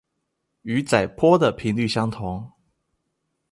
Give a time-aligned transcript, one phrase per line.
[0.63, 2.53] 與載波的頻率相同